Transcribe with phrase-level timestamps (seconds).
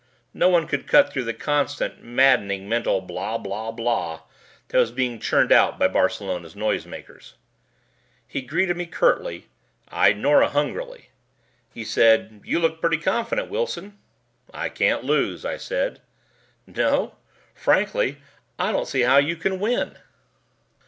[0.33, 4.21] No one could cut through the constant, maddening mental blah blah blah
[4.69, 7.33] that was being churned out by Barcelona's noisemakers.
[8.25, 9.49] He greeted me curtly,
[9.89, 11.11] eyed Nora hungrily.
[11.71, 13.99] He said: "You look pretty confident, Wilson."
[14.51, 16.01] "I can't lose," I said.
[16.65, 17.17] "No?
[17.53, 18.17] Frankly
[18.57, 19.99] I don't see how you can win."